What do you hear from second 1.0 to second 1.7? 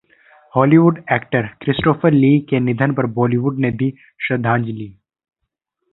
actor